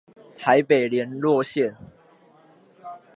[0.35, 1.75] 台北聯絡線